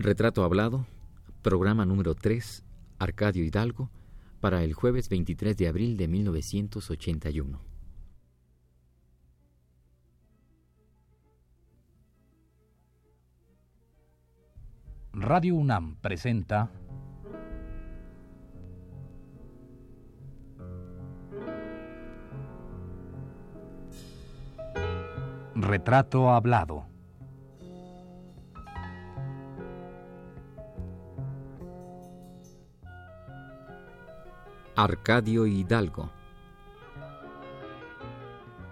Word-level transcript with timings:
Retrato 0.00 0.44
Hablado, 0.44 0.86
programa 1.42 1.84
número 1.84 2.14
3, 2.14 2.64
Arcadio 3.00 3.42
Hidalgo, 3.42 3.90
para 4.38 4.62
el 4.62 4.72
jueves 4.72 5.08
23 5.08 5.56
de 5.56 5.66
abril 5.66 5.96
de 5.96 6.06
1981. 6.06 7.60
Radio 15.14 15.56
UNAM 15.56 15.96
presenta 15.96 16.70
Retrato 25.56 26.30
Hablado. 26.30 26.86
Arcadio 34.80 35.44
Hidalgo. 35.44 36.08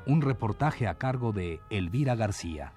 Un 0.07 0.23
reportaje 0.23 0.87
a 0.87 0.95
cargo 0.95 1.33
de 1.33 1.59
Elvira 1.69 2.15
García. 2.15 2.75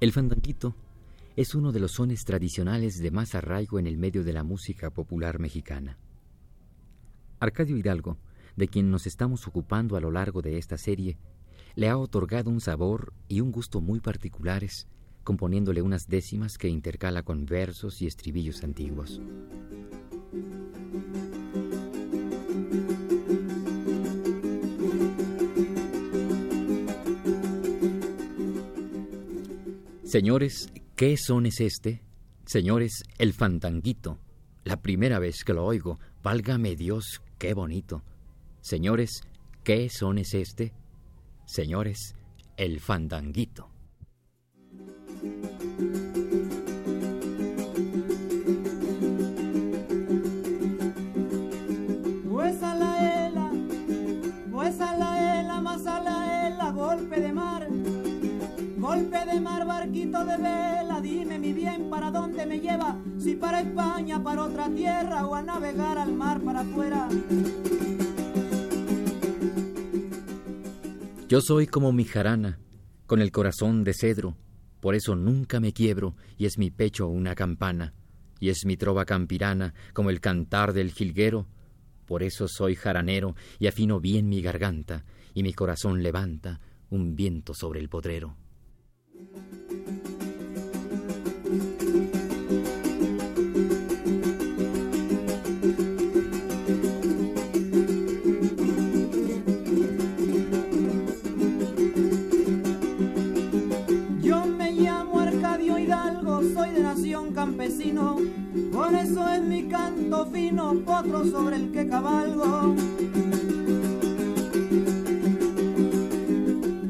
El 0.00 0.12
fandanguito 0.12 0.74
es 1.40 1.54
uno 1.54 1.72
de 1.72 1.80
los 1.80 1.92
sones 1.92 2.24
tradicionales 2.26 2.98
de 2.98 3.10
más 3.10 3.34
arraigo 3.34 3.78
en 3.78 3.86
el 3.86 3.96
medio 3.96 4.24
de 4.24 4.34
la 4.34 4.44
música 4.44 4.90
popular 4.90 5.38
mexicana. 5.38 5.96
Arcadio 7.38 7.78
Hidalgo, 7.78 8.18
de 8.56 8.68
quien 8.68 8.90
nos 8.90 9.06
estamos 9.06 9.46
ocupando 9.46 9.96
a 9.96 10.00
lo 10.00 10.10
largo 10.10 10.42
de 10.42 10.58
esta 10.58 10.76
serie, 10.76 11.16
le 11.76 11.88
ha 11.88 11.96
otorgado 11.96 12.50
un 12.50 12.60
sabor 12.60 13.14
y 13.26 13.40
un 13.40 13.52
gusto 13.52 13.80
muy 13.80 14.00
particulares, 14.00 14.86
componiéndole 15.24 15.80
unas 15.80 16.08
décimas 16.08 16.58
que 16.58 16.68
intercala 16.68 17.22
con 17.22 17.46
versos 17.46 18.02
y 18.02 18.06
estribillos 18.06 18.62
antiguos. 18.62 19.18
Señores, 30.04 30.70
¿qué 31.00 31.16
son 31.16 31.46
es 31.46 31.62
este? 31.62 32.02
Señores, 32.44 33.04
el 33.16 33.32
fandanguito. 33.32 34.18
La 34.64 34.82
primera 34.82 35.18
vez 35.18 35.44
que 35.44 35.54
lo 35.54 35.64
oigo, 35.64 35.98
válgame 36.22 36.76
Dios, 36.76 37.22
qué 37.38 37.54
bonito. 37.54 38.02
Señores, 38.60 39.22
¿qué 39.64 39.88
son 39.88 40.18
es 40.18 40.34
este? 40.34 40.74
Señores, 41.46 42.14
el 42.58 42.80
fandanguito. 42.80 43.70
Golpe 58.90 59.24
de 59.24 59.40
mar, 59.40 59.64
barquito 59.66 60.24
de 60.24 60.36
vela, 60.36 60.89
dime 61.00 61.38
mi 61.38 61.52
bien 61.52 61.88
para 61.90 62.10
dónde 62.10 62.46
me 62.46 62.60
lleva, 62.60 62.96
si 63.18 63.34
para 63.34 63.60
España, 63.60 64.22
para 64.22 64.42
otra 64.44 64.68
tierra 64.70 65.26
o 65.26 65.34
a 65.34 65.42
navegar 65.42 65.98
al 65.98 66.12
mar 66.12 66.40
para 66.40 66.60
afuera. 66.60 67.08
Yo 71.28 71.40
soy 71.40 71.66
como 71.66 71.92
mi 71.92 72.04
jarana, 72.04 72.58
con 73.06 73.20
el 73.20 73.30
corazón 73.30 73.84
de 73.84 73.94
cedro, 73.94 74.36
por 74.80 74.94
eso 74.94 75.14
nunca 75.14 75.60
me 75.60 75.72
quiebro 75.72 76.16
y 76.36 76.46
es 76.46 76.58
mi 76.58 76.70
pecho 76.70 77.06
una 77.06 77.34
campana, 77.34 77.94
y 78.40 78.48
es 78.48 78.64
mi 78.64 78.76
trova 78.76 79.04
campirana 79.04 79.74
como 79.92 80.10
el 80.10 80.20
cantar 80.20 80.72
del 80.72 80.90
jilguero, 80.90 81.46
por 82.06 82.22
eso 82.24 82.48
soy 82.48 82.74
jaranero 82.74 83.36
y 83.60 83.68
afino 83.68 84.00
bien 84.00 84.28
mi 84.28 84.42
garganta, 84.42 85.04
y 85.32 85.44
mi 85.44 85.52
corazón 85.52 86.02
levanta 86.02 86.60
un 86.88 87.14
viento 87.14 87.54
sobre 87.54 87.78
el 87.78 87.88
potrero. 87.88 88.36
Por 108.90 108.98
eso 108.98 109.28
es 109.28 109.42
mi 109.42 109.62
canto 109.68 110.26
fino, 110.26 110.74
potro 110.84 111.24
sobre 111.24 111.56
el 111.56 111.70
que 111.70 111.86
cabalgo. 111.86 112.74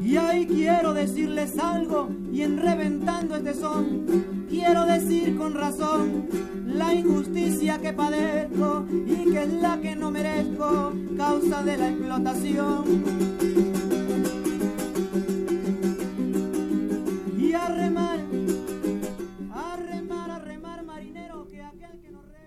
Y 0.03 0.17
ahí 0.17 0.47
quiero 0.47 0.93
decirles 0.93 1.59
algo, 1.59 2.09
y 2.31 2.41
en 2.41 2.57
reventando 2.57 3.35
este 3.35 3.53
son, 3.53 4.47
quiero 4.49 4.85
decir 4.85 5.37
con 5.37 5.53
razón 5.53 6.25
la 6.65 6.93
injusticia 6.93 7.77
que 7.77 7.93
padezco 7.93 8.85
y 9.05 9.31
que 9.31 9.43
es 9.43 9.53
la 9.53 9.79
que 9.79 9.95
no 9.95 10.09
merezco, 10.09 10.93
causa 11.15 11.61
de 11.61 11.77
la 11.77 11.89
explotación. 11.89 13.70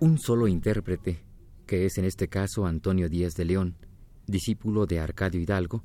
Un 0.05 0.19
solo 0.19 0.49
intérprete, 0.49 1.25
que 1.67 1.87
es 1.87 1.97
en 1.97 2.05
este 2.05 2.29
caso 2.29 2.67
Antonio 2.67 3.09
Díaz 3.09 3.37
de 3.37 3.47
León, 3.47 3.75
discípulo 4.27 4.85
de 4.85 5.01
Arcadio 5.01 5.41
Hidalgo 5.41 5.83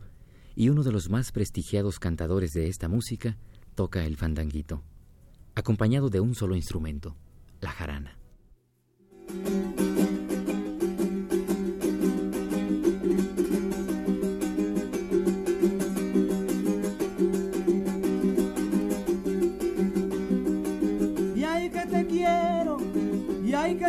y 0.58 0.68
uno 0.68 0.84
de 0.84 0.92
los 0.92 1.10
más 1.10 1.32
prestigiados 1.32 2.00
cantadores 2.00 2.52
de 2.52 2.68
esta 2.68 2.90
música, 2.90 3.38
toca 3.76 4.04
el 4.04 4.18
fandanguito, 4.18 4.84
acompañado 5.56 6.10
de 6.10 6.20
un 6.20 6.36
solo 6.36 6.58
instrumento, 6.58 7.16
la 7.62 7.72
jarana. 7.72 8.18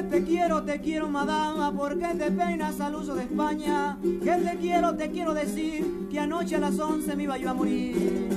Te 0.02 0.24
quiero, 0.24 0.62
te 0.62 0.80
quiero 0.80 1.08
madama, 1.08 1.72
porque 1.72 2.06
te 2.16 2.30
peinas 2.30 2.80
al 2.80 2.94
uso 2.94 3.14
de 3.14 3.24
España. 3.24 3.98
Que 4.02 4.32
te 4.32 4.56
quiero, 4.58 4.96
te 4.96 5.10
quiero 5.10 5.34
decir, 5.34 6.08
que 6.10 6.18
anoche 6.18 6.56
a 6.56 6.60
las 6.60 6.78
once 6.78 7.14
me 7.16 7.24
iba 7.24 7.36
yo 7.36 7.50
a 7.50 7.54
morir. 7.54 8.28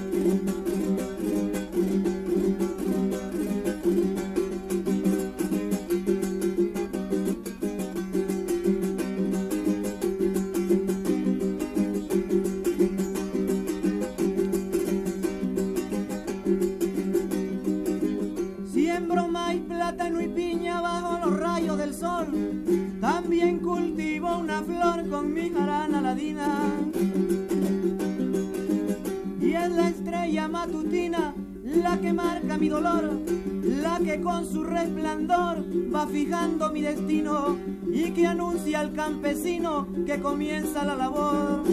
Fijando 36.08 36.72
mi 36.72 36.82
destino 36.82 37.58
y 37.92 38.12
que 38.12 38.28
anuncia 38.28 38.80
al 38.80 38.94
campesino 38.94 39.88
que 40.06 40.20
comienza 40.20 40.84
la 40.84 40.96
labor. 40.96 41.64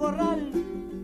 Corral 0.00 0.50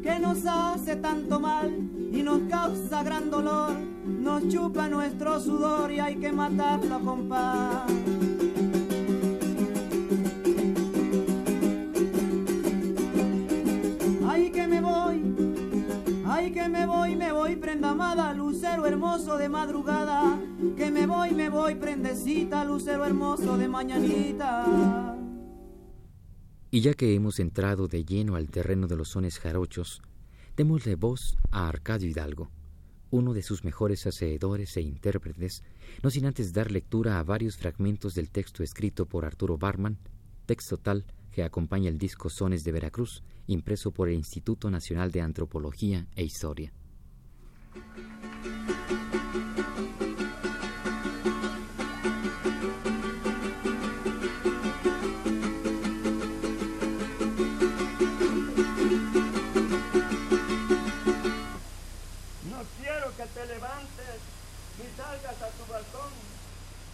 que 0.03 0.19
nos 0.19 0.45
hace 0.47 0.97
tanto 0.97 1.39
mal 1.39 1.71
y 2.13 2.23
nos 2.23 2.41
causa 2.51 3.03
gran 3.03 3.31
dolor 3.31 3.75
nos 4.07 4.49
chupa 4.49 4.89
nuestro 4.89 5.39
sudor 5.39 5.93
y 5.93 6.01
hay 6.01 6.17
que 6.17 6.33
matarlo 6.33 6.99
con 7.01 7.29
paz 7.29 7.93
que 16.57 16.69
me 16.71 16.87
voy, 16.87 17.17
me 17.17 17.33
voy, 17.33 17.57
prenda 17.57 17.91
amada, 17.91 18.33
lucero 18.33 18.87
hermoso 18.87 19.37
de 19.37 19.49
madrugada. 19.49 20.39
Que 20.77 20.91
me 20.91 21.07
voy, 21.07 21.33
me 21.33 21.51
voy, 21.51 21.75
prendecita, 21.75 22.65
lucero 22.65 23.05
hermoso 23.05 23.57
de 23.57 23.69
mañanita. 23.69 25.16
Y 26.71 26.81
ya 26.81 26.95
que 26.95 27.15
hemos 27.15 27.39
entrado 27.39 27.87
de 27.87 28.05
lleno 28.05 28.37
al 28.37 28.49
terreno 28.49 28.87
de 28.87 28.97
los 28.97 29.11
sones 29.11 29.39
jarochos, 29.39 30.03
démosle 30.57 30.97
voz 30.97 31.37
a 31.51 31.69
Arcadio 31.69 32.09
Hidalgo, 32.09 32.51
uno 33.11 33.35
de 33.35 33.43
sus 33.43 33.65
mejores 33.65 34.07
hacedores 34.07 34.77
e 34.77 34.81
intérpretes, 34.81 35.63
no 36.03 36.11
sin 36.11 36.27
antes 36.27 36.53
dar 36.53 36.71
lectura 36.71 37.19
a 37.19 37.23
varios 37.23 37.57
fragmentos 37.57 38.15
del 38.15 38.31
texto 38.31 38.63
escrito 38.63 39.07
por 39.07 39.25
Arturo 39.25 39.57
Barman, 39.57 39.99
texto 40.45 40.77
tal 40.77 41.05
que 41.31 41.43
acompaña 41.43 41.89
el 41.89 41.99
disco 41.99 42.31
Sones 42.31 42.65
de 42.65 42.73
Veracruz, 42.73 43.23
impreso 43.47 43.93
por 43.93 44.09
el 44.09 44.15
Instituto 44.15 44.71
Nacional 44.71 45.13
de 45.13 45.21
Antropología 45.21 46.07
e 46.17 46.25
Historia. 46.25 46.73
Que 63.17 63.25
te 63.25 63.47
levantes 63.47 64.21
ni 64.79 64.85
salgas 64.95 65.41
a 65.41 65.49
tu 65.57 65.73
balcón. 65.73 66.13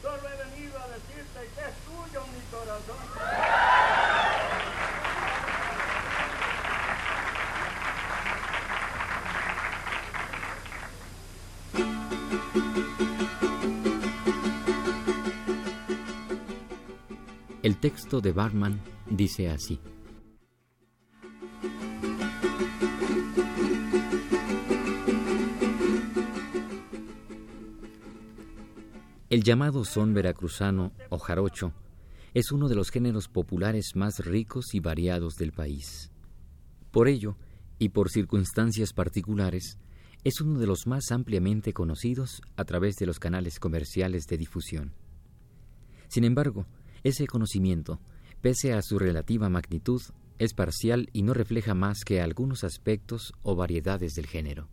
Solo 0.00 0.28
he 0.28 0.36
venido 0.44 0.78
a 0.78 0.86
decirte 0.88 1.50
que 1.54 1.60
es 1.60 1.74
tuyo 1.84 2.24
mi 2.32 2.40
corazón. 2.50 2.96
El 17.62 17.76
texto 17.78 18.20
de 18.20 18.32
Barman 18.32 18.80
dice 19.06 19.48
así. 19.50 19.80
El 29.32 29.44
llamado 29.44 29.86
son 29.86 30.12
veracruzano 30.12 30.92
o 31.08 31.16
jarocho 31.16 31.72
es 32.34 32.52
uno 32.52 32.68
de 32.68 32.74
los 32.74 32.90
géneros 32.90 33.28
populares 33.28 33.92
más 33.94 34.18
ricos 34.18 34.74
y 34.74 34.80
variados 34.80 35.36
del 35.36 35.52
país. 35.52 36.12
Por 36.90 37.08
ello, 37.08 37.38
y 37.78 37.88
por 37.88 38.10
circunstancias 38.10 38.92
particulares, 38.92 39.78
es 40.22 40.42
uno 40.42 40.58
de 40.58 40.66
los 40.66 40.86
más 40.86 41.10
ampliamente 41.12 41.72
conocidos 41.72 42.42
a 42.56 42.66
través 42.66 42.96
de 42.96 43.06
los 43.06 43.18
canales 43.18 43.58
comerciales 43.58 44.26
de 44.26 44.36
difusión. 44.36 44.92
Sin 46.08 46.24
embargo, 46.24 46.66
ese 47.02 47.26
conocimiento, 47.26 48.00
pese 48.42 48.74
a 48.74 48.82
su 48.82 48.98
relativa 48.98 49.48
magnitud, 49.48 50.02
es 50.38 50.52
parcial 50.52 51.08
y 51.14 51.22
no 51.22 51.32
refleja 51.32 51.72
más 51.72 52.04
que 52.04 52.20
algunos 52.20 52.64
aspectos 52.64 53.32
o 53.42 53.56
variedades 53.56 54.12
del 54.12 54.26
género. 54.26 54.68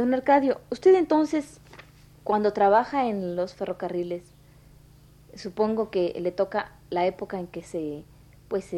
Don 0.00 0.14
Arcadio, 0.14 0.62
usted 0.70 0.94
entonces, 0.94 1.60
cuando 2.24 2.54
trabaja 2.54 3.06
en 3.06 3.36
los 3.36 3.52
ferrocarriles, 3.52 4.22
supongo 5.34 5.90
que 5.90 6.18
le 6.18 6.32
toca 6.32 6.72
la 6.88 7.04
época 7.04 7.38
en 7.38 7.46
que 7.46 7.62
se, 7.62 8.04
pues, 8.48 8.70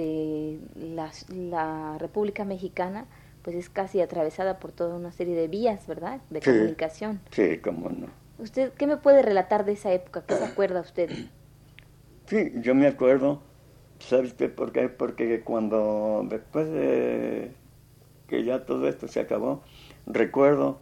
la, 0.74 1.96
República 1.98 2.44
Mexicana, 2.44 3.04
pues 3.42 3.54
es 3.54 3.70
casi 3.70 4.00
atravesada 4.00 4.58
por 4.58 4.72
toda 4.72 4.96
una 4.96 5.12
serie 5.12 5.36
de 5.36 5.46
vías, 5.46 5.86
¿verdad? 5.86 6.20
De 6.30 6.40
comunicación. 6.40 7.20
Sí, 7.30 7.58
cómo 7.58 7.88
no. 7.88 8.08
¿Usted 8.40 8.72
qué 8.72 8.88
me 8.88 8.96
puede 8.96 9.22
relatar 9.22 9.64
de 9.64 9.74
esa 9.74 9.92
época? 9.92 10.24
¿Qué 10.26 10.34
se 10.34 10.44
acuerda 10.44 10.80
usted? 10.80 11.08
Sí, 12.26 12.50
yo 12.56 12.74
me 12.74 12.88
acuerdo. 12.88 13.40
¿Sabes 14.00 14.32
por 14.32 14.72
qué? 14.72 14.88
Porque 14.88 15.42
cuando 15.42 16.26
después 16.28 16.68
de 16.68 17.52
que 18.26 18.42
ya 18.42 18.66
todo 18.66 18.88
esto 18.88 19.06
se 19.06 19.20
acabó, 19.20 19.62
recuerdo 20.06 20.80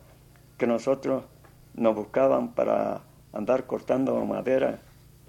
que 0.61 0.67
nosotros 0.67 1.25
nos 1.73 1.95
buscaban 1.95 2.52
para 2.52 3.00
andar 3.33 3.67
cortando 3.67 4.23
madera 4.26 4.79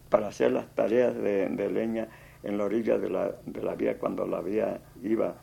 para 0.10 0.28
hacer 0.28 0.52
las 0.52 0.68
tareas 0.76 1.16
de, 1.16 1.70
leña 1.72 2.10
en 2.44 2.58
la 2.58 2.66
orilla 2.66 2.98
de 2.98 3.10
la, 3.10 3.32
de 3.46 3.64
la, 3.64 3.76
vía 3.76 3.98
cuando 3.98 4.28
la 4.28 4.42
vía 4.42 4.82
iba 5.02 5.36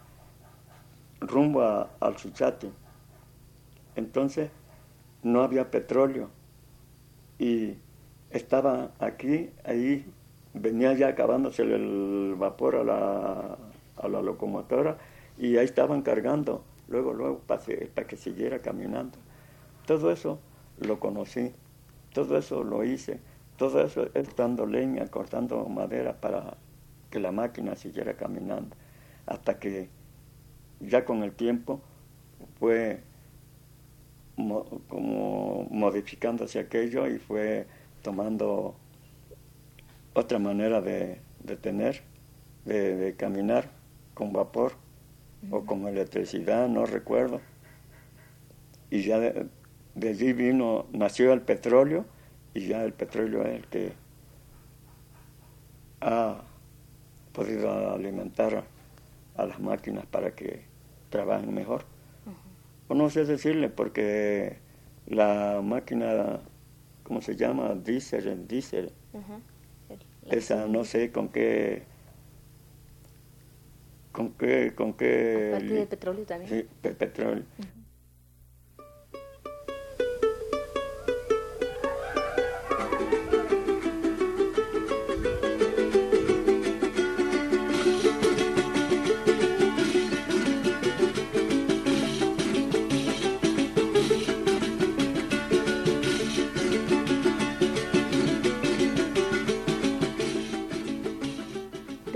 rumbo 1.21 1.63
al 2.01 2.19
Suchate. 2.19 2.71
Entonces 3.97 4.51
no 5.23 5.41
había 5.41 5.71
petróleo 5.71 6.29
y 7.39 7.73
estaba 8.29 8.91
aquí, 8.99 9.49
ahí 9.65 10.05
venía 10.53 10.93
ya 10.93 11.09
acabándose 11.09 11.63
el 11.63 12.35
vapor 12.37 12.77
a 12.77 12.85
la, 12.85 13.57
a 13.97 14.07
la 14.07 14.21
locomotora 14.21 14.99
y 15.39 15.57
ahí 15.57 15.65
estaban 15.65 16.03
cargando, 16.03 16.63
luego, 16.89 17.15
luego 17.15 17.39
para, 17.39 17.63
para 17.95 18.07
que 18.07 18.19
siguiera 18.19 18.59
caminando. 18.59 19.17
Todo 19.89 20.13
eso 20.13 20.39
lo 20.81 21.01
conocí, 21.01 21.55
todo 22.13 22.37
eso 22.37 22.63
lo 22.63 22.85
hice, 22.85 23.21
todo 23.57 23.83
eso 23.83 24.11
estando 24.13 24.67
leña, 24.67 25.07
cortando 25.07 25.65
madera 25.65 26.21
para 26.21 26.59
que 27.09 27.19
la 27.19 27.33
máquina 27.33 27.75
siguiera 27.75 28.13
caminando, 28.13 28.77
hasta 29.25 29.59
que 29.59 29.89
ya 30.81 31.07
con 31.07 31.23
el 31.23 31.33
tiempo 31.33 31.81
fue 32.61 33.01
como 34.37 35.67
modificándose 35.71 36.59
aquello 36.59 37.09
y 37.09 37.19
fue 37.19 37.67
tomando 38.03 38.75
otra 40.13 40.39
manera 40.39 40.83
de, 40.83 41.23
tener, 41.63 42.03
de, 42.67 43.15
caminar 43.17 43.71
con 44.13 44.35
vapor 44.35 44.75
o 45.51 45.65
con 45.65 45.89
electricidad, 45.89 46.69
no 46.69 46.85
recuerdo. 46.85 47.41
Y 48.91 49.03
ya 49.03 49.19
de 49.19 49.49
allí 50.07 50.33
vino, 50.33 50.87
nació 50.93 51.33
el 51.33 51.41
petróleo 51.41 52.05
y 52.55 52.69
ya 52.69 52.85
el 52.85 52.93
petróleo 52.93 53.43
es 53.43 53.57
el 53.57 53.67
que 53.67 53.93
ha 56.01 56.43
podido 57.33 57.93
alimentar 57.93 58.65
a 59.37 59.47
las 59.47 59.61
máquinas 59.61 60.07
para 60.07 60.35
que 60.35 60.63
trabajen 61.11 61.55
mejor. 61.55 61.85
O 62.89 62.95
no 62.95 63.11
sé 63.11 63.25
decirle 63.25 63.69
porque 63.69 64.59
la 65.07 65.61
máquina, 65.63 66.41
¿cómo 67.03 67.21
se 67.21 67.37
llama? 67.37 67.75
Diesel, 67.75 68.29
el 68.29 68.49
diésel. 68.49 68.93
Esa 70.31 70.67
no 70.67 70.85
sé 70.85 71.11
con 71.11 71.29
qué 71.29 71.85
con 74.13 74.33
qué 74.33 74.75
con 74.75 74.93
qué 74.95 75.49
parte 75.53 75.75
de 75.75 75.87
petróleo 75.87 76.25
también. 76.25 76.51
Sí, 76.51 76.69
petróleo. 76.83 77.45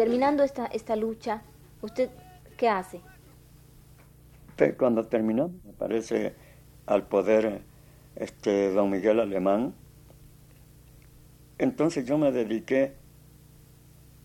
Terminando 0.03 0.43
esta, 0.43 0.67
esta 0.67 0.97
lucha, 0.97 1.43
¿usted 1.81 2.11
qué 2.57 2.69
hace? 2.69 3.01
Cuando 4.77 5.05
terminó, 5.07 5.53
aparece 5.77 6.35
al 6.87 7.07
poder 7.07 7.63
este, 8.17 8.73
don 8.73 8.91
Miguel 8.91 9.21
Alemán. 9.21 9.75
Entonces 11.57 12.05
yo 12.05 12.19
me 12.19 12.33
dediqué 12.33 12.95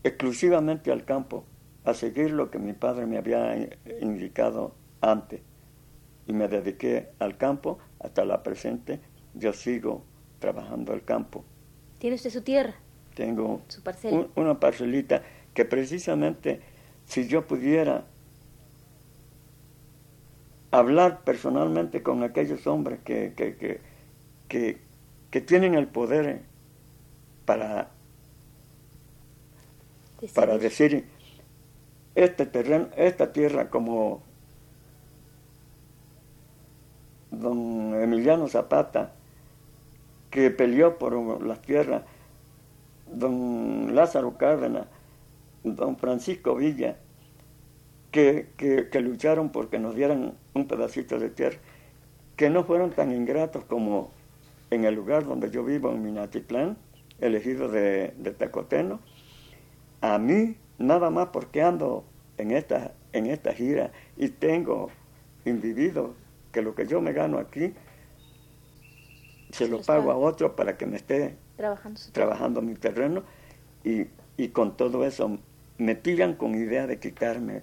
exclusivamente 0.03 0.91
al 0.91 1.05
campo, 1.05 1.43
a 1.83 1.93
seguir 1.93 2.31
lo 2.31 2.49
que 2.49 2.57
mi 2.57 2.73
padre 2.73 3.05
me 3.05 3.19
había 3.19 3.69
indicado 4.01 4.73
antes. 5.01 5.41
Y 6.25 6.33
me 6.33 6.47
dediqué 6.47 7.09
al 7.19 7.37
campo 7.37 7.77
hasta 7.99 8.25
la 8.25 8.41
presente. 8.41 8.99
Yo 9.35 9.53
sigo 9.53 10.03
trabajando 10.39 10.95
el 10.95 11.03
campo. 11.03 11.45
¿Tiene 11.99 12.15
usted 12.15 12.31
su 12.31 12.41
tierra? 12.41 12.73
Tengo 13.13 13.61
su 13.67 13.83
parcela. 13.83 14.27
una 14.35 14.59
parcelita 14.59 15.21
que 15.57 15.65
precisamente 15.65 16.61
si 17.07 17.27
yo 17.27 17.47
pudiera 17.47 18.05
hablar 20.69 21.21
personalmente 21.23 22.03
con 22.03 22.21
aquellos 22.21 22.67
hombres 22.67 22.99
que, 23.03 23.33
que, 23.35 23.79
que, 24.47 24.77
que 25.31 25.41
tienen 25.41 25.73
el 25.73 25.87
poder 25.87 26.43
para 27.45 27.89
para 30.35 30.59
decir 30.59 31.07
este 32.13 32.45
terreno, 32.45 32.89
esta 32.95 33.33
tierra 33.33 33.71
como 33.71 34.21
don 37.31 37.99
Emiliano 37.99 38.47
Zapata, 38.47 39.11
que 40.29 40.51
peleó 40.51 40.99
por 40.99 41.41
las 41.43 41.63
tierras, 41.63 42.03
don 43.11 43.95
Lázaro 43.95 44.37
Cárdenas, 44.37 44.85
don 45.75 45.97
Francisco 45.97 46.55
Villa, 46.55 46.97
que, 48.11 48.47
que, 48.57 49.01
lucharon 49.01 49.49
porque 49.49 49.79
nos 49.79 49.95
dieran 49.95 50.33
un 50.53 50.67
pedacito 50.67 51.19
de 51.19 51.29
tierra, 51.29 51.57
que 52.35 52.49
no 52.49 52.63
fueron 52.63 52.91
tan 52.91 53.11
ingratos 53.11 53.63
como 53.65 54.11
en 54.71 54.85
el 54.85 54.95
lugar 54.95 55.25
donde 55.25 55.51
yo 55.51 55.63
vivo, 55.63 55.91
en 55.91 56.03
Minatitlán, 56.03 56.77
elegido 57.19 57.67
de, 57.67 58.13
de 58.17 58.31
Tacoteno, 58.31 58.99
a 60.01 60.17
mí 60.17 60.55
nada 60.77 61.09
más 61.09 61.29
porque 61.29 61.61
ando 61.61 62.05
en 62.37 62.51
esta, 62.51 62.93
en 63.13 63.27
esta 63.27 63.53
gira 63.53 63.91
y 64.15 64.29
tengo 64.29 64.89
individuos 65.45 66.11
que 66.51 66.61
lo 66.61 66.75
que 66.75 66.87
yo 66.87 67.01
me 67.01 67.13
gano 67.13 67.39
aquí 67.39 67.73
se 69.51 69.67
lo 69.67 69.81
pago 69.81 70.11
a 70.11 70.17
otro 70.17 70.55
para 70.55 70.77
que 70.77 70.85
me 70.85 70.97
esté 70.97 71.37
trabajando, 71.55 71.99
trabajando 72.11 72.61
mi 72.61 72.75
terreno 72.75 73.23
y, 73.83 74.07
y, 74.35 74.49
con 74.49 74.75
todo 74.75 75.05
eso 75.05 75.37
me 75.77 75.95
tiran 75.95 76.35
con 76.35 76.55
idea 76.55 76.87
de 76.87 76.99
quitarme 76.99 77.61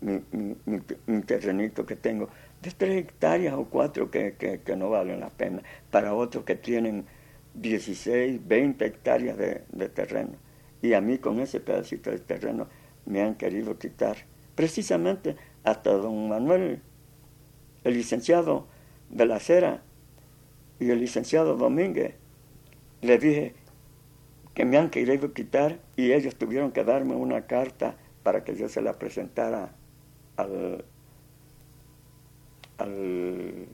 mi, 0.00 1.20
terrenito 1.22 1.86
que 1.86 1.96
tengo 1.96 2.28
de 2.60 2.70
tres 2.72 2.96
hectáreas 2.96 3.54
o 3.54 3.64
cuatro 3.64 4.10
que, 4.10 4.34
que, 4.34 4.60
que, 4.60 4.76
no 4.76 4.90
valen 4.90 5.20
la 5.20 5.30
pena 5.30 5.62
para 5.90 6.14
otros 6.14 6.44
que 6.44 6.56
tienen 6.56 7.06
16, 7.54 8.46
20 8.46 8.84
hectáreas 8.84 9.38
de, 9.38 9.62
de 9.70 9.88
terreno 9.88 10.32
y 10.82 10.92
a 10.92 11.00
mí 11.00 11.18
con 11.18 11.40
ese 11.40 11.60
pedacito 11.60 12.10
de 12.10 12.18
terreno 12.18 12.68
me 13.06 13.22
han 13.22 13.36
querido 13.36 13.78
quitar. 13.78 14.16
Precisamente 14.54 15.36
hasta 15.62 15.90
don 15.92 16.28
Manuel, 16.28 16.82
el 17.84 17.94
licenciado 17.94 18.66
de 19.08 19.26
la 19.26 19.40
Cera 19.40 19.82
y 20.78 20.90
el 20.90 21.00
licenciado 21.00 21.56
Domínguez, 21.56 22.14
le 23.00 23.18
dije 23.18 23.54
que 24.54 24.64
me 24.64 24.78
han 24.78 24.90
querido 24.90 25.32
quitar 25.32 25.78
y 25.96 26.12
ellos 26.12 26.36
tuvieron 26.36 26.72
que 26.72 26.84
darme 26.84 27.14
una 27.14 27.46
carta 27.46 27.96
para 28.22 28.44
que 28.44 28.56
yo 28.56 28.68
se 28.68 28.80
la 28.80 28.98
presentara 28.98 29.74
al, 30.36 30.84
al, 32.78 33.66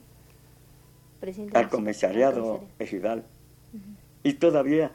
al 1.54 1.68
comisariado 1.68 2.64
ejidal. 2.78 3.25
Y 4.22 4.34
todavía 4.34 4.90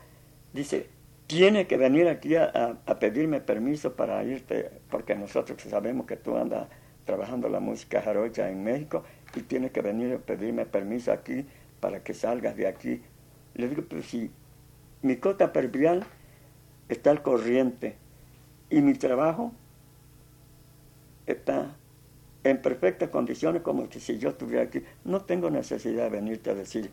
dice, 0.53 0.87
tiene 1.27 1.67
que 1.67 1.77
venir 1.77 2.07
aquí 2.07 2.35
a, 2.35 2.77
pedirme 2.99 3.41
permiso 3.41 3.95
para 3.95 4.23
irte, 4.23 4.71
porque 4.89 5.15
nosotros 5.15 5.61
sabemos 5.61 6.05
que 6.05 6.17
tú 6.17 6.35
andas 6.35 6.67
trabajando 7.05 7.49
la 7.49 7.59
música 7.59 8.01
jarocha 8.01 8.49
en 8.49 8.63
México 8.63 9.03
y 9.35 9.41
tiene 9.41 9.69
que 9.71 9.81
venir 9.81 10.13
a 10.13 10.17
pedirme 10.17 10.65
permiso 10.65 11.11
aquí 11.11 11.45
para 11.79 12.03
que 12.03 12.13
salgas 12.13 12.55
de 12.55 12.67
aquí. 12.67 13.01
Le 13.53 13.69
digo, 13.69 13.83
pero 13.87 14.01
si 14.01 14.31
mi 15.05 15.17
cota 15.17 15.53
pervial 15.53 16.03
está 16.89 17.11
al 17.11 17.21
corriente 17.21 17.95
y 18.71 18.81
mi 18.81 18.95
trabajo 18.95 19.51
está 21.27 21.75
en 22.43 22.59
perfectas 22.59 23.09
condiciones 23.09 23.61
como 23.61 23.87
que 23.87 23.99
si 23.99 24.17
yo 24.17 24.29
estuviera 24.29 24.63
aquí, 24.63 24.81
no 25.03 25.21
tengo 25.21 25.51
necesidad 25.51 26.05
de 26.05 26.09
venirte 26.09 26.49
a 26.49 26.55
decir, 26.55 26.89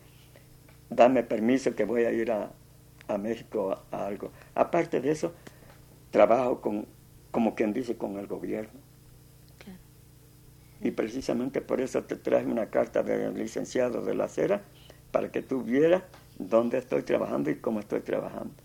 dame 0.91 1.23
permiso 1.23 1.73
que 1.73 1.85
voy 1.85 2.03
a 2.03 2.11
ir 2.11 2.31
a, 2.31 2.51
a 3.07 3.17
México 3.17 3.83
a, 3.91 4.05
algo. 4.05 4.31
Aparte 4.53 5.01
de 5.01 5.09
eso, 5.09 5.33
trabajo 6.11 6.61
con, 6.61 6.85
como 7.31 7.55
quien 7.55 7.73
dice, 7.73 7.97
con 7.97 8.19
el 8.19 8.27
gobierno. 8.27 8.79
Y 10.81 10.91
precisamente 10.91 11.61
por 11.61 11.81
eso 11.81 12.03
te 12.03 12.15
traje 12.15 12.45
una 12.45 12.67
carta 12.67 13.01
del 13.01 13.33
licenciado 13.33 14.03
de 14.03 14.13
la 14.13 14.25
acera 14.25 14.61
para 15.11 15.31
que 15.31 15.41
tú 15.41 15.63
vieras 15.63 16.03
dónde 16.37 16.77
estoy 16.77 17.03
trabajando 17.03 17.49
y 17.51 17.55
cómo 17.59 17.79
estoy 17.79 18.01
trabajando. 18.01 18.62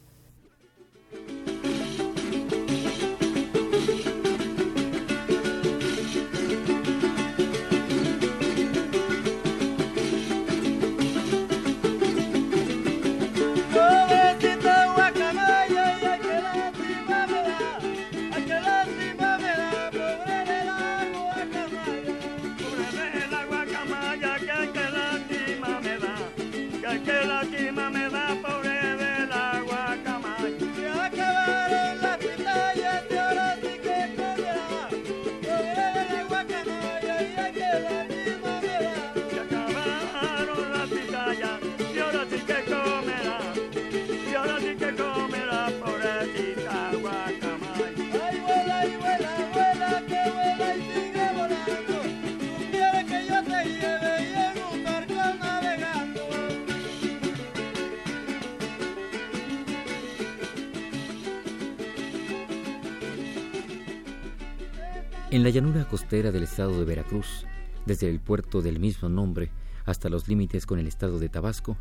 En 65.31 65.43
la 65.43 65.51
llanura 65.51 65.87
costera 65.87 66.33
del 66.33 66.45
estado 66.45 66.79
de 66.79 66.87
Veracruz, 66.87 67.45
desde 67.85 68.09
el 68.09 68.19
puerto 68.19 68.63
del 68.63 68.81
mismo 68.81 69.11
nombre 69.11 69.51
hasta 69.85 70.09
los 70.09 70.27
límites 70.27 70.65
con 70.65 70.79
el 70.79 70.87
estado 70.87 71.19
de 71.19 71.29
Tabasco, 71.29 71.77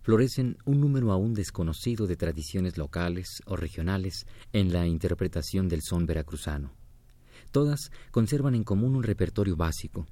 florecen 0.00 0.56
un 0.64 0.80
número 0.80 1.12
aún 1.12 1.34
desconocido 1.34 2.06
de 2.06 2.16
tradiciones 2.16 2.78
locales 2.78 3.42
o 3.44 3.56
regionales 3.56 4.26
en 4.54 4.72
la 4.72 4.86
interpretación 4.86 5.68
del 5.68 5.82
son 5.82 6.06
veracruzano. 6.06 6.72
Todas 7.50 7.90
conservan 8.10 8.54
en 8.54 8.64
común 8.64 8.96
un 8.96 9.02
repertorio 9.02 9.54
básico. 9.54 10.06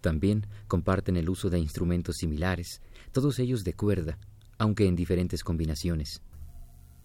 También 0.00 0.46
comparten 0.66 1.18
el 1.18 1.28
uso 1.28 1.50
de 1.50 1.58
instrumentos 1.58 2.16
similares, 2.16 2.80
todos 3.12 3.38
ellos 3.38 3.64
de 3.64 3.74
cuerda, 3.74 4.18
aunque 4.56 4.86
en 4.86 4.96
diferentes 4.96 5.44
combinaciones. 5.44 6.22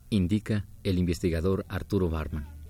Indica 0.10 0.65
el 0.81 0.98
investigador 0.98 1.65
Arturo 1.67 2.07
Barman. 2.10 2.62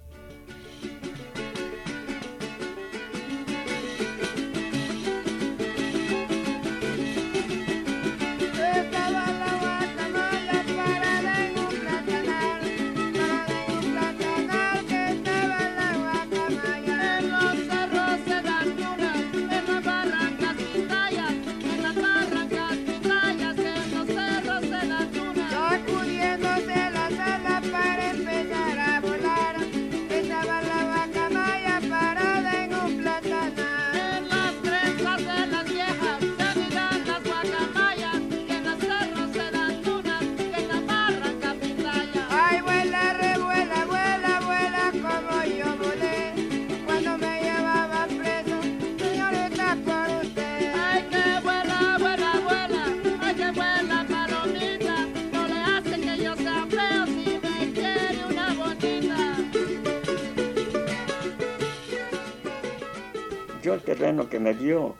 Dio 63.64 63.74
el 63.74 63.82
terreno 63.82 64.30
que 64.30 64.40
me 64.40 64.54
dio, 64.54 64.96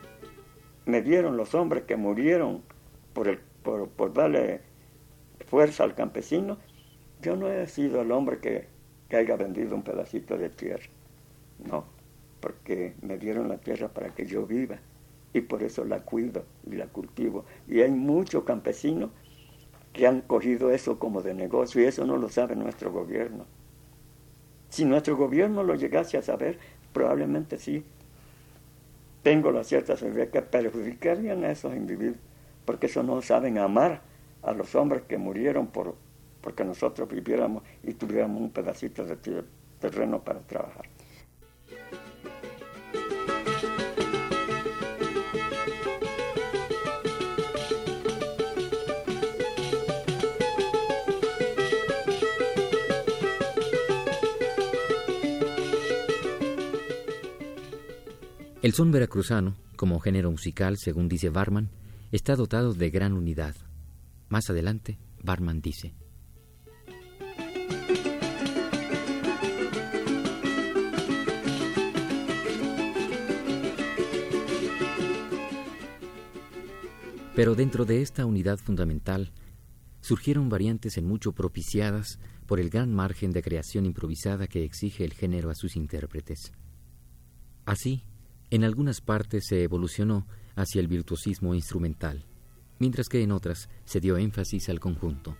me 0.86 1.02
dieron 1.02 1.36
los 1.36 1.54
hombres 1.54 1.84
que 1.84 1.96
murieron 1.96 2.62
por, 3.12 3.28
el, 3.28 3.38
por, 3.62 3.88
por 3.90 4.12
darle 4.12 4.62
fuerza 5.46 5.84
al 5.84 5.94
campesino, 5.94 6.56
yo 7.20 7.36
no 7.36 7.48
he 7.48 7.66
sido 7.68 8.00
el 8.00 8.10
hombre 8.10 8.38
que, 8.38 8.66
que 9.08 9.16
haya 9.16 9.36
vendido 9.36 9.76
un 9.76 9.82
pedacito 9.82 10.36
de 10.38 10.48
tierra. 10.48 10.86
No, 11.58 11.84
porque 12.40 12.94
me 13.02 13.18
dieron 13.18 13.48
la 13.48 13.58
tierra 13.58 13.88
para 13.88 14.08
que 14.14 14.26
yo 14.26 14.46
viva 14.46 14.78
y 15.34 15.42
por 15.42 15.62
eso 15.62 15.84
la 15.84 16.00
cuido 16.00 16.44
y 16.66 16.76
la 16.76 16.86
cultivo. 16.86 17.44
Y 17.68 17.82
hay 17.82 17.90
muchos 17.90 18.44
campesinos 18.44 19.10
que 19.92 20.06
han 20.06 20.22
cogido 20.22 20.70
eso 20.70 20.98
como 20.98 21.20
de 21.22 21.34
negocio 21.34 21.82
y 21.82 21.84
eso 21.84 22.06
no 22.06 22.16
lo 22.16 22.30
sabe 22.30 22.56
nuestro 22.56 22.90
gobierno. 22.90 23.44
Si 24.70 24.84
nuestro 24.84 25.16
gobierno 25.16 25.62
lo 25.62 25.74
llegase 25.74 26.16
a 26.16 26.22
saber, 26.22 26.58
probablemente 26.92 27.58
sí. 27.58 27.84
Tengo 29.24 29.50
la 29.50 29.64
cierta 29.64 29.96
seguridad 29.96 30.28
que 30.28 30.42
perjudicarían 30.42 31.44
a 31.44 31.50
esos 31.50 31.74
individuos, 31.74 32.18
porque 32.66 32.86
eso 32.86 33.02
no 33.02 33.22
saben 33.22 33.56
amar 33.56 34.02
a 34.42 34.52
los 34.52 34.74
hombres 34.74 35.04
que 35.08 35.16
murieron 35.16 35.68
por, 35.68 35.94
porque 36.42 36.62
nosotros 36.62 37.08
viviéramos 37.08 37.62
y 37.82 37.94
tuviéramos 37.94 38.42
un 38.42 38.50
pedacito 38.50 39.02
de 39.06 39.16
terreno 39.80 40.22
para 40.22 40.40
trabajar. 40.40 40.93
El 58.64 58.72
son 58.72 58.90
veracruzano, 58.92 59.58
como 59.76 60.00
género 60.00 60.30
musical, 60.30 60.78
según 60.78 61.06
dice 61.06 61.28
Barman, 61.28 61.68
está 62.12 62.34
dotado 62.34 62.72
de 62.72 62.88
gran 62.88 63.12
unidad. 63.12 63.54
Más 64.30 64.48
adelante, 64.48 64.96
Barman 65.22 65.60
dice. 65.60 65.94
Pero 77.36 77.54
dentro 77.54 77.84
de 77.84 78.00
esta 78.00 78.24
unidad 78.24 78.56
fundamental 78.56 79.30
surgieron 80.00 80.48
variantes 80.48 80.96
en 80.96 81.04
mucho 81.04 81.32
propiciadas 81.32 82.18
por 82.46 82.60
el 82.60 82.70
gran 82.70 82.94
margen 82.94 83.30
de 83.30 83.42
creación 83.42 83.84
improvisada 83.84 84.46
que 84.46 84.64
exige 84.64 85.04
el 85.04 85.12
género 85.12 85.50
a 85.50 85.54
sus 85.54 85.76
intérpretes. 85.76 86.54
Así, 87.66 88.04
en 88.50 88.64
algunas 88.64 89.00
partes 89.00 89.46
se 89.46 89.62
evolucionó 89.62 90.26
hacia 90.54 90.80
el 90.80 90.88
virtuosismo 90.88 91.54
instrumental, 91.54 92.24
mientras 92.78 93.08
que 93.08 93.22
en 93.22 93.32
otras 93.32 93.68
se 93.84 94.00
dio 94.00 94.16
énfasis 94.16 94.68
al 94.68 94.80
conjunto. 94.80 95.36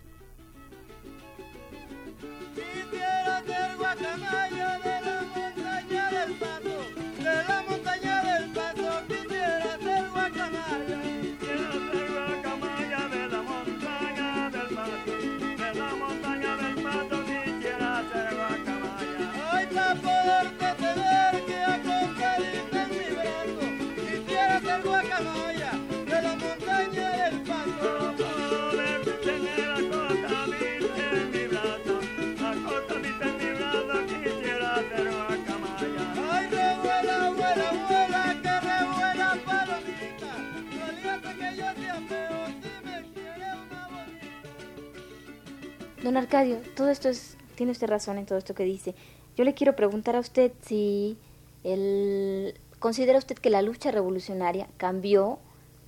Don 46.05 46.19
Arcadio, 46.19 46.59
todo 46.77 46.91
esto 46.91 47.09
es, 47.09 47.39
tiene 47.55 47.73
usted 47.73 47.87
razón 47.87 48.19
en 48.19 48.27
todo 48.27 48.37
esto 48.37 48.55
que 48.55 48.65
dice. 48.65 48.95
Yo 49.39 49.45
le 49.45 49.55
quiero 49.55 49.75
preguntar 49.75 50.17
a 50.17 50.21
usted 50.21 50.53
si 50.61 51.17
el, 51.65 52.61
considera 52.79 53.17
usted 53.17 53.37
que 53.37 53.49
la 53.49 53.63
lucha 53.63 53.91
revolucionaria 53.91 54.69
cambió 54.77 55.39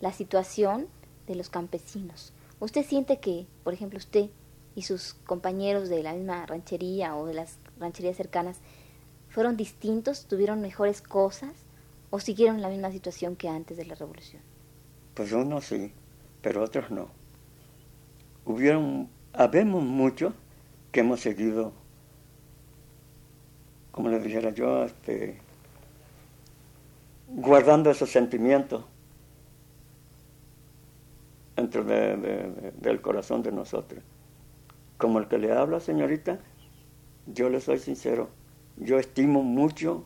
la 0.01 0.15
situación 0.15 0.87
de 1.27 1.35
los 1.35 1.51
campesinos. 1.51 2.33
¿Usted 2.61 2.83
siente 2.87 3.19
que, 3.19 3.47
por 3.63 3.75
ejemplo, 3.75 3.99
usted 3.99 4.31
y 4.75 4.83
sus 4.83 5.13
compañeros 5.27 5.91
de 5.91 6.03
la 6.03 6.15
misma 6.15 6.47
ranchería 6.47 7.15
o 7.15 7.27
de 7.27 7.35
las 7.35 7.59
rancherías 7.79 8.17
cercanas 8.17 8.61
fueron 9.29 9.59
distintos, 9.59 10.25
tuvieron 10.25 10.63
mejores 10.63 11.03
cosas 11.03 11.53
o 12.09 12.21
siguieron 12.21 12.63
la 12.63 12.71
misma 12.71 12.91
situación 12.91 13.37
que 13.37 13.51
antes 13.51 13.77
de 13.77 13.85
la 13.85 13.95
revolución? 13.95 14.41
Pues 15.13 15.31
unos 15.33 15.67
sí, 15.67 15.93
pero 16.41 16.65
otros 16.65 16.91
no. 16.91 17.11
Hubieron 18.47 19.11
habemos 19.37 19.85
muchos 19.85 20.33
que 20.90 21.01
hemos 21.01 21.20
seguido, 21.20 21.72
como 23.92 24.09
les 24.09 24.25
dijera 24.25 24.51
yo, 24.51 24.85
este, 24.85 25.38
guardando 27.29 27.90
esos 27.90 28.11
sentimientos 28.11 28.85
dentro 31.55 31.85
del 31.85 33.01
corazón 33.01 33.42
de 33.42 33.53
nosotros. 33.53 34.03
Como 34.99 35.18
el 35.18 35.29
que 35.29 35.38
le 35.38 35.53
habla, 35.53 35.81
señorita, 35.81 36.40
yo 37.27 37.51
le 37.51 37.61
soy 37.61 37.79
sincero, 37.79 38.31
yo 38.79 38.99
estimo 38.99 39.42
mucho 39.42 40.05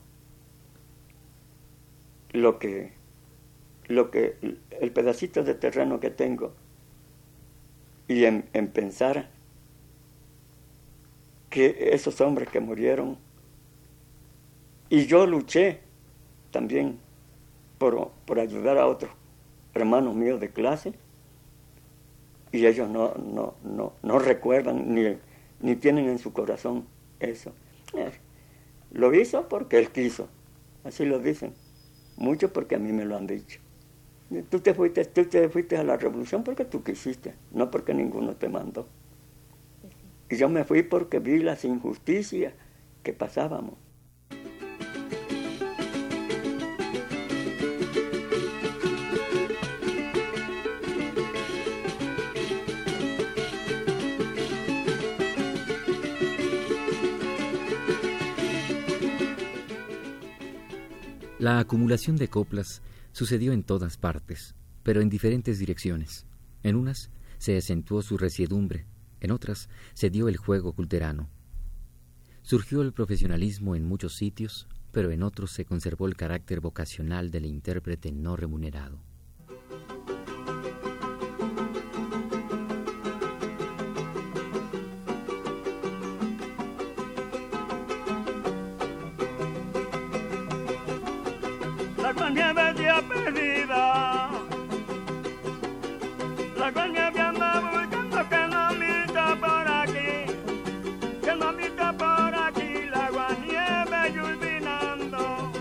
lo 2.32 2.58
que, 2.58 2.92
lo 3.86 4.10
que, 4.10 4.36
el 4.80 4.92
pedacito 4.92 5.44
de 5.44 5.54
terreno 5.54 6.00
que 6.00 6.10
tengo 6.10 6.52
y 8.10 8.24
en, 8.24 8.42
pensar 8.72 9.30
que 11.48 11.90
esos 11.92 12.20
hombres 12.20 12.48
que 12.48 12.58
murieron, 12.58 13.16
y 14.88 15.06
yo 15.06 15.28
luché 15.28 15.78
también 16.50 16.98
por, 17.78 18.10
ayudar 18.36 18.78
a 18.78 18.88
otros 18.88 19.12
hermanos 19.74 20.16
míos 20.16 20.40
de 20.40 20.50
clase, 20.50 20.92
y 22.50 22.66
ellos 22.66 22.90
no, 22.90 23.14
no, 23.14 23.54
no, 23.62 23.92
no 24.02 24.18
recuerdan 24.18 24.92
ni, 24.92 25.16
ni 25.60 25.76
tienen 25.76 26.08
en 26.08 26.18
su 26.18 26.32
corazón 26.32 26.88
eso. 27.20 27.52
Eh, 27.94 28.10
lo 28.90 29.14
hizo 29.14 29.48
porque 29.48 29.78
él 29.78 29.92
quiso, 29.92 30.26
así 30.82 31.04
lo 31.04 31.20
dicen, 31.20 31.54
mucho 32.16 32.52
porque 32.52 32.74
a 32.74 32.80
mí 32.80 32.90
me 32.90 33.04
lo 33.04 33.16
han 33.16 33.28
dicho. 33.28 33.60
Tú 34.48 34.60
te, 34.60 34.74
fuiste, 34.74 35.04
tú 35.06 35.24
te 35.24 35.48
fuiste 35.48 35.76
a 35.76 35.82
la 35.82 35.96
revolución 35.96 36.44
porque 36.44 36.64
tú 36.64 36.84
quisiste, 36.84 37.34
no 37.50 37.68
porque 37.68 37.92
ninguno 37.92 38.36
te 38.36 38.48
mandó. 38.48 38.86
Y 40.28 40.36
yo 40.36 40.48
me 40.48 40.62
fui 40.62 40.84
porque 40.84 41.18
vi 41.18 41.40
las 41.40 41.64
injusticias 41.64 42.54
que 43.02 43.12
pasábamos. 43.12 43.74
La 61.40 61.58
acumulación 61.58 62.16
de 62.16 62.28
coplas 62.28 62.80
sucedió 63.12 63.52
en 63.52 63.62
todas 63.62 63.96
partes, 63.96 64.54
pero 64.82 65.00
en 65.00 65.08
diferentes 65.08 65.58
direcciones. 65.58 66.26
En 66.62 66.76
unas 66.76 67.10
se 67.38 67.56
acentuó 67.56 68.02
su 68.02 68.18
resiedumbre, 68.18 68.86
en 69.20 69.30
otras 69.30 69.68
se 69.94 70.10
dio 70.10 70.28
el 70.28 70.36
juego 70.36 70.72
culterano. 70.72 71.28
Surgió 72.42 72.82
el 72.82 72.92
profesionalismo 72.92 73.76
en 73.76 73.84
muchos 73.84 74.14
sitios, 74.16 74.66
pero 74.92 75.10
en 75.10 75.22
otros 75.22 75.52
se 75.52 75.64
conservó 75.64 76.06
el 76.06 76.16
carácter 76.16 76.60
vocacional 76.60 77.30
del 77.30 77.46
intérprete 77.46 78.12
no 78.12 78.36
remunerado 78.36 79.00
perdida. 93.02 94.30
La 96.58 96.72
coña 96.72 97.12
que 97.12 97.20
andaba 97.20 97.70
buscando 97.70 98.28
que 98.28 98.46
no 98.48 98.70
mita 98.74 99.36
por 99.40 99.68
aquí, 99.68 100.10
que 101.24 101.36
no 101.36 101.52
mita 101.52 101.96
por 101.96 102.34
aquí, 102.34 102.86
la 102.90 103.10
guanieve 103.10 104.12
yulvinando. 104.14 105.52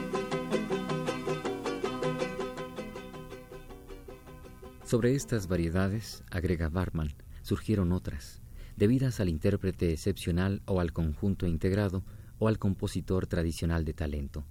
Sobre 4.83 5.15
estas 5.15 5.47
variedades, 5.47 6.23
agrega 6.31 6.69
Barman, 6.69 7.13
surgieron 7.41 7.91
otras, 7.91 8.41
debidas 8.75 9.19
al 9.19 9.29
intérprete 9.29 9.93
excepcional 9.93 10.61
o 10.65 10.79
al 10.79 10.93
conjunto 10.93 11.47
integrado 11.47 12.03
o 12.39 12.47
al 12.47 12.57
compositor 12.57 13.27
tradicional 13.27 13.85
de 13.85 13.93
talento. 13.93 14.45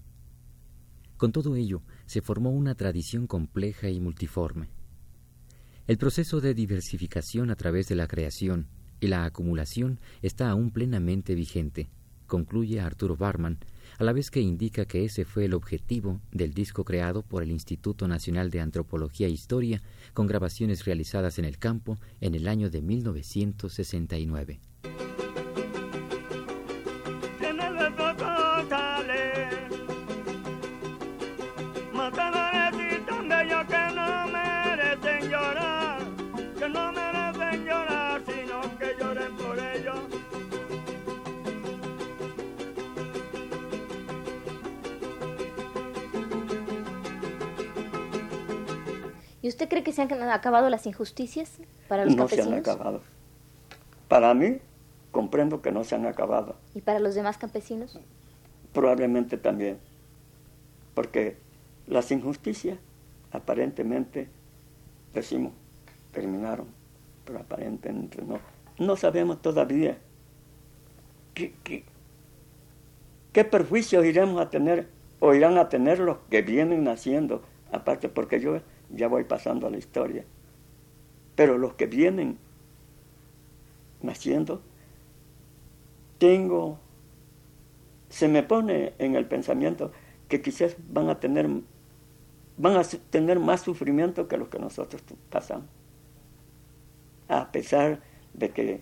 Con 1.18 1.32
todo 1.32 1.56
ello, 1.56 1.82
se 2.06 2.22
formó 2.22 2.50
una 2.50 2.76
tradición 2.76 3.26
compleja 3.26 3.90
y 3.90 4.00
multiforme. 4.00 4.70
El 5.88 5.98
proceso 5.98 6.40
de 6.40 6.54
diversificación 6.54 7.50
a 7.50 7.56
través 7.56 7.88
de 7.88 7.96
la 7.96 8.06
creación 8.06 8.68
y 9.00 9.08
la 9.08 9.24
acumulación 9.24 9.98
está 10.22 10.48
aún 10.48 10.70
plenamente 10.70 11.34
vigente, 11.34 11.90
concluye 12.28 12.80
Arturo 12.80 13.16
Barman, 13.16 13.58
a 13.98 14.04
la 14.04 14.12
vez 14.12 14.30
que 14.30 14.40
indica 14.40 14.84
que 14.84 15.04
ese 15.04 15.24
fue 15.24 15.46
el 15.46 15.54
objetivo 15.54 16.20
del 16.30 16.54
disco 16.54 16.84
creado 16.84 17.22
por 17.22 17.42
el 17.42 17.50
Instituto 17.50 18.06
Nacional 18.06 18.50
de 18.50 18.60
Antropología 18.60 19.26
e 19.26 19.30
Historia, 19.30 19.82
con 20.14 20.28
grabaciones 20.28 20.84
realizadas 20.84 21.40
en 21.40 21.46
el 21.46 21.58
campo 21.58 21.98
en 22.20 22.36
el 22.36 22.46
año 22.46 22.70
de 22.70 22.80
1969. 22.80 24.60
Han 50.28 50.34
acabado 50.34 50.68
las 50.70 50.86
injusticias 50.86 51.58
para 51.88 52.04
los 52.04 52.14
no 52.14 52.22
campesinos? 52.22 52.46
No 52.46 52.64
se 52.64 52.70
han 52.70 52.76
acabado. 52.76 53.00
Para 54.08 54.34
mí, 54.34 54.58
comprendo 55.10 55.62
que 55.62 55.72
no 55.72 55.84
se 55.84 55.94
han 55.94 56.06
acabado. 56.06 56.56
¿Y 56.74 56.80
para 56.80 56.98
los 56.98 57.14
demás 57.14 57.38
campesinos? 57.38 57.98
Probablemente 58.72 59.38
también. 59.38 59.78
Porque 60.94 61.36
las 61.86 62.10
injusticias, 62.10 62.78
aparentemente, 63.32 64.28
decimos, 65.14 65.52
terminaron, 66.12 66.66
pero 67.24 67.40
aparentemente 67.40 68.22
no. 68.22 68.38
No 68.78 68.96
sabemos 68.96 69.42
todavía 69.42 69.98
qué, 71.34 71.54
qué, 71.64 71.84
qué 73.32 73.44
perjuicios 73.44 74.04
iremos 74.04 74.40
a 74.40 74.50
tener 74.50 74.88
o 75.20 75.34
irán 75.34 75.58
a 75.58 75.68
tener 75.68 75.98
los 75.98 76.18
que 76.30 76.42
vienen 76.42 76.84
naciendo. 76.84 77.42
Aparte, 77.72 78.08
porque 78.08 78.40
yo 78.40 78.60
ya 78.90 79.08
voy 79.08 79.24
pasando 79.24 79.66
a 79.66 79.70
la 79.70 79.78
historia. 79.78 80.24
Pero 81.34 81.58
los 81.58 81.74
que 81.74 81.86
vienen 81.86 82.38
naciendo, 84.02 84.62
tengo, 86.18 86.78
se 88.08 88.28
me 88.28 88.42
pone 88.42 88.94
en 88.98 89.14
el 89.14 89.26
pensamiento 89.26 89.92
que 90.28 90.42
quizás 90.42 90.76
van 90.88 91.08
a 91.08 91.20
tener, 91.20 91.48
van 92.56 92.76
a 92.76 92.82
tener 93.10 93.38
más 93.38 93.62
sufrimiento 93.62 94.28
que 94.28 94.36
los 94.36 94.48
que 94.48 94.58
nosotros 94.58 95.02
pasamos. 95.30 95.68
A 97.28 97.52
pesar 97.52 98.00
de 98.34 98.50
que 98.50 98.80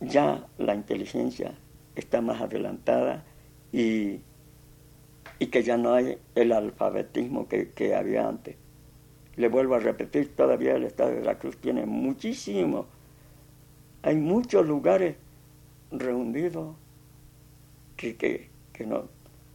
ya 0.00 0.46
la 0.58 0.74
inteligencia 0.74 1.54
está 1.94 2.20
más 2.20 2.40
adelantada 2.40 3.24
y 3.72 4.20
y 5.40 5.46
que 5.46 5.62
ya 5.62 5.78
no 5.78 5.94
hay 5.94 6.18
el 6.34 6.52
alfabetismo 6.52 7.48
que, 7.48 7.70
que, 7.70 7.96
había 7.96 8.28
antes. 8.28 8.56
Le 9.36 9.48
vuelvo 9.48 9.74
a 9.74 9.78
repetir, 9.78 10.36
todavía 10.36 10.76
el 10.76 10.84
estado 10.84 11.12
de 11.12 11.24
la 11.24 11.38
Cruz 11.38 11.56
tiene 11.56 11.86
muchísimo, 11.86 12.86
hay 14.02 14.16
muchos 14.16 14.66
lugares 14.66 15.16
reunidos 15.90 16.76
que, 17.96 18.16
que, 18.16 18.50
que 18.74 18.86
no, 18.86 19.08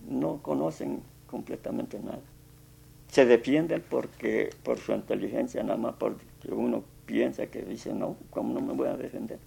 no 0.10 0.39
conocen 0.41 1.04
completamente 1.28 2.00
nada. 2.00 2.21
Se 3.08 3.28
defienden 3.28 3.84
porque, 3.88 4.50
por 4.63 4.80
su 4.80 4.91
inteligencia, 4.91 5.62
nada 5.62 5.78
más 5.78 5.95
porque 6.00 6.26
uno 6.50 6.84
piensa 7.06 7.45
que 7.45 7.62
dice, 7.62 7.93
no, 7.93 8.17
¿cómo 8.32 8.56
no 8.56 8.62
me 8.62 8.74
voy 8.74 8.88
a 8.88 8.98
defender? 8.98 9.38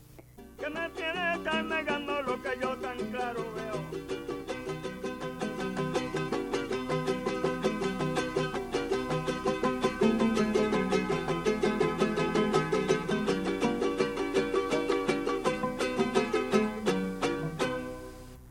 Que 0.56 0.70
me 0.70 0.88
tiene 0.90 1.34
estar 1.34 1.64
negando 1.64 2.22
lo 2.22 2.40
que 2.40 2.50
yo 2.60 2.76
tan 2.76 2.98
claro 3.10 3.44
veo. 3.56 4.17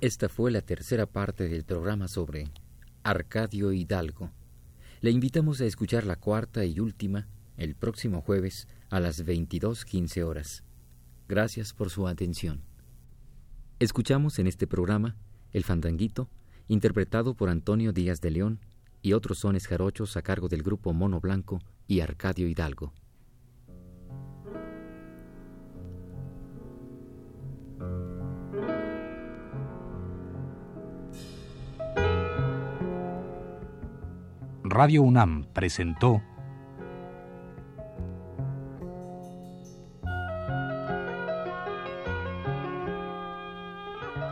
Esta 0.07 0.29
fue 0.29 0.51
la 0.51 0.61
tercera 0.61 1.05
parte 1.05 1.49
del 1.49 1.65
programa 1.65 2.07
sobre 2.07 2.47
Arcadio 3.03 3.73
Hidalgo. 3.73 4.31
Le 5.01 5.11
invitamos 5.11 5.59
a 5.59 5.65
escuchar 5.65 6.05
la 6.05 6.15
cuarta 6.15 6.63
y 6.63 6.79
última 6.79 7.27
el 7.57 7.75
próximo 7.75 8.21
jueves 8.21 8.69
a 8.89 9.01
las 9.01 9.25
22.15 9.25 10.23
horas. 10.23 10.63
Gracias 11.27 11.73
por 11.73 11.89
su 11.89 12.07
atención. 12.07 12.61
Escuchamos 13.79 14.39
en 14.39 14.47
este 14.47 14.65
programa 14.65 15.17
El 15.51 15.65
Fandanguito, 15.65 16.29
interpretado 16.69 17.33
por 17.33 17.49
Antonio 17.49 17.91
Díaz 17.91 18.21
de 18.21 18.31
León, 18.31 18.61
y 19.01 19.11
otros 19.11 19.39
sones 19.39 19.67
jarochos 19.67 20.15
a 20.15 20.21
cargo 20.21 20.47
del 20.47 20.63
grupo 20.63 20.93
Mono 20.93 21.19
Blanco 21.19 21.59
y 21.85 21.99
Arcadio 21.99 22.47
Hidalgo. 22.47 22.93
Radio 34.79 35.01
UNAM 35.01 35.45
presentó 35.53 36.21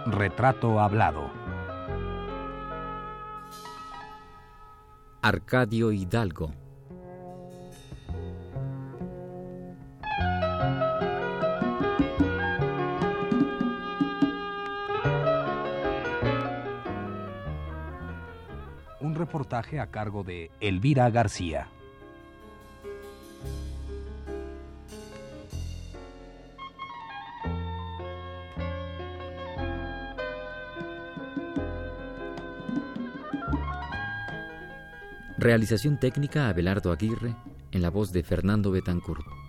Retrato 0.05 0.79
Hablado. 0.79 1.31
Arcadio 5.23 5.91
Hidalgo. 5.91 6.51
A 19.35 19.87
cargo 19.91 20.23
de 20.23 20.49
Elvira 20.61 21.09
García. 21.09 21.67
Realización 35.37 35.99
técnica 35.99 36.47
Abelardo 36.47 36.93
Aguirre 36.93 37.35
en 37.71 37.81
la 37.81 37.89
voz 37.89 38.13
de 38.13 38.23
Fernando 38.23 38.71
Betancourt. 38.71 39.44